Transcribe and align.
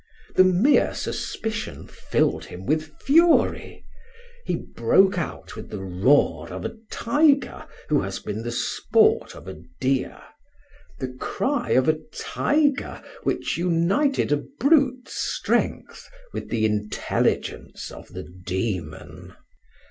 The 0.33 0.43
mere 0.43 0.95
suspicion 0.95 1.85
filled 1.85 2.45
him 2.45 2.65
with 2.65 2.97
fury, 3.03 3.85
he 4.47 4.55
broke 4.55 5.19
out 5.19 5.55
with 5.55 5.69
the 5.69 5.83
roar 5.83 6.49
of 6.51 6.65
a 6.65 6.75
tiger 6.89 7.67
who 7.87 8.01
has 8.01 8.17
been 8.17 8.41
the 8.41 8.51
sport 8.51 9.35
of 9.35 9.47
a 9.47 9.61
deer, 9.79 10.19
the 10.97 11.15
cry 11.19 11.73
of 11.73 11.87
a 11.87 11.99
tiger 12.15 13.03
which 13.21 13.59
united 13.59 14.31
a 14.31 14.37
brute's 14.37 15.13
strength 15.13 16.09
with 16.33 16.49
the 16.49 16.65
intelligence 16.65 17.91
of 17.91 18.07
the 18.07 18.23
demon. 18.23 19.35